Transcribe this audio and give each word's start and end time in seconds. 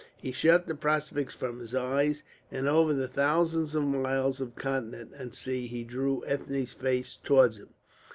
He 0.17 0.31
shut 0.31 0.65
the 0.65 0.73
prospect 0.73 1.31
from 1.31 1.59
his 1.59 1.75
eyes, 1.75 2.23
and 2.51 2.67
over 2.67 2.91
the 2.91 3.07
thousands 3.07 3.75
of 3.75 3.83
miles 3.83 4.41
of 4.41 4.55
continent 4.55 5.11
and 5.15 5.35
sea 5.35 5.67
he 5.67 5.83
drew 5.83 6.25
Ethne's 6.25 6.73
face 6.73 7.19
towards 7.23 7.59
him. 7.59 7.69